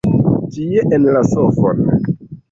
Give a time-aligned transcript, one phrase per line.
[0.53, 1.85] Tie en la sofon.